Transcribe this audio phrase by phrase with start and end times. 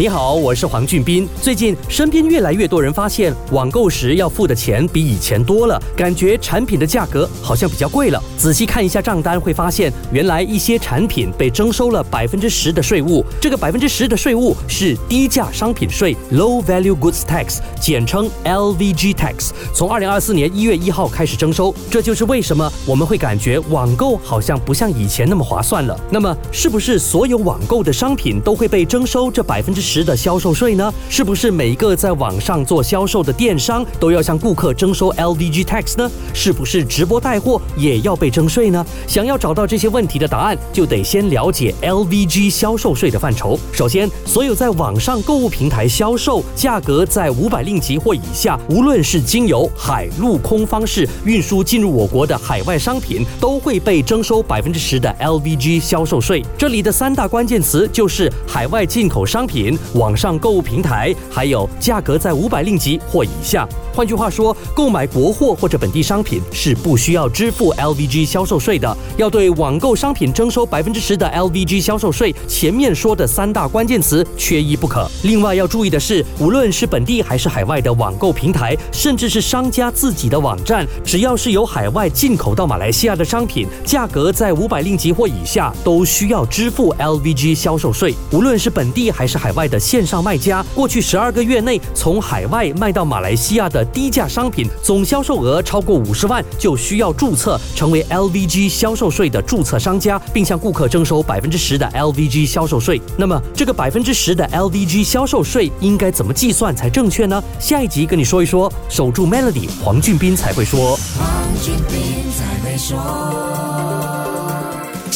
[0.00, 1.28] 你好，我是黄俊斌。
[1.42, 8.22] 最近身边越来越多人发现，网购时要付的钱比以前多了，感觉产品的价格好像比较贵了。
[8.36, 13.24] 仔细看一下账单，会发现原来一些产品被征收了百分之十的税务。
[13.40, 21.74] 这个百分之十的税务是低价商品税 （Low Value Goods Tax），简称 LVG Tax，从二零二四年一月一号开始征收。
[21.90, 25.98] 这就是为什么我们会感觉网购好像不像以前那么划算了。
[26.08, 29.87] 那么，是不是所有网购的商品都会被征收这百分之？
[29.88, 30.92] 十的销售税呢？
[31.08, 36.10] 是不是每一个在网上做销售的电商都要向顾客征收 LVG tax 呢？
[36.34, 38.84] 是不是直播带货也要被征税呢？
[39.06, 43.58] 想要找到这些问题的答案，就得先了解 LVG 销售税的范畴。
[43.72, 56.44] 首先，所有在网上购物平台销售价格在五百令吉或以下，无论是经由海陆空方式运输进入我国的海外商品，都会被征收百分之十的 LVG 销售税。
[56.58, 59.77] 这里的三大关键词就是海外进口商品。
[59.94, 63.68] 网上购物平台，还有价格在五百令吉或以下。
[63.94, 68.96] 换句话说，购买国货或者本地商品是不需要支付 LVG 销售税的。
[69.16, 75.10] 要对网购商品征收百分之十的 LVG 销售税，前面说的三大关键词缺一不可。
[75.24, 88.14] 另外要注意的是，无论是本地还是海外的网购平台，甚至是商家自己的网站，只要是由海外进口到马来西亚的商品，价格在五百令吉或以下，都需要支付 LVG 销售税。
[88.30, 93.84] 无论是本地还是海外的线上卖家，过去十二个月内从海外卖到马来西亚的。
[93.92, 103.00] 低价商品总销售额超过五十万，就需要注册成为 LVG 销售税的注册商家，并向顾客征收百分之十的 LVG 销售税。
[103.16, 107.42] 那么，这个百分之十的 LVG 销售税应该怎么计算才正确呢？
[107.58, 108.72] 下一集跟你说一说。
[108.88, 110.96] 守住 Melody，黄俊斌才会说。
[111.18, 111.28] 黄
[111.60, 112.96] 俊斌才会说。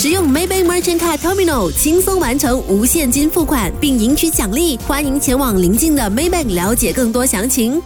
[0.00, 4.78] 使用 Maybank Merchant Card Terminal 轻松完成无现金付款，并赢取奖励。
[4.78, 7.82] 欢迎前往邻近的 Maybank 了解更多详情。